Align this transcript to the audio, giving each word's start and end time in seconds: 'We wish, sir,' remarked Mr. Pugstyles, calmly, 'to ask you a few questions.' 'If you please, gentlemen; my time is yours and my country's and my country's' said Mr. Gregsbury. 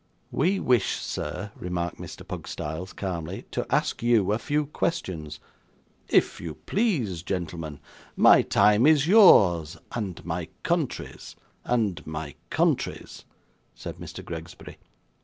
'We 0.31 0.61
wish, 0.61 0.95
sir,' 0.95 1.51
remarked 1.55 1.97
Mr. 1.99 2.27
Pugstyles, 2.27 2.91
calmly, 2.91 3.45
'to 3.51 3.67
ask 3.69 4.01
you 4.01 4.31
a 4.31 4.39
few 4.39 4.65
questions.' 4.65 5.39
'If 6.09 6.41
you 6.41 6.55
please, 6.55 7.21
gentlemen; 7.21 7.79
my 8.17 8.41
time 8.41 8.87
is 8.87 9.05
yours 9.07 9.77
and 9.91 10.25
my 10.25 10.47
country's 10.63 11.35
and 11.63 12.03
my 12.07 12.33
country's' 12.49 13.25
said 13.75 13.97
Mr. 13.97 14.25
Gregsbury. 14.25 14.77